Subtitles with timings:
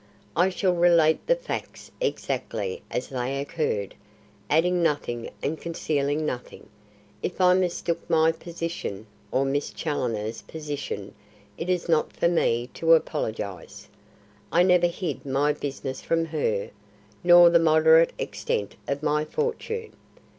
[0.35, 3.93] "I shall relate the facts exactly as they occurred,
[4.49, 6.69] adding nothing and concealing nothing.
[7.21, 11.13] If I mistook my position, or Miss Challoner's position,
[11.55, 13.89] it is not for me to apologise.
[14.51, 16.71] I never hid my business from her,
[17.23, 19.93] nor the moderate extent of my fortune.